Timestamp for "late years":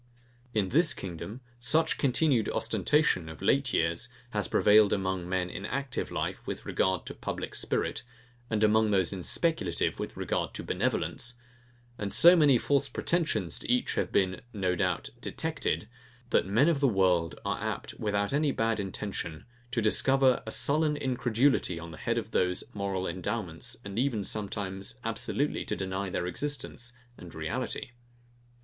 3.39-4.09